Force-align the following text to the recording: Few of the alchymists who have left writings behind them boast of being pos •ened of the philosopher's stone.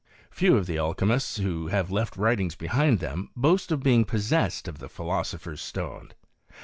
Few 0.31 0.57
of 0.57 0.65
the 0.65 0.79
alchymists 0.79 1.37
who 1.37 1.67
have 1.67 1.91
left 1.91 2.17
writings 2.17 2.55
behind 2.55 2.97
them 2.97 3.29
boast 3.35 3.71
of 3.71 3.83
being 3.83 4.03
pos 4.03 4.31
•ened 4.31 4.67
of 4.67 4.79
the 4.79 4.89
philosopher's 4.89 5.61
stone. 5.61 6.13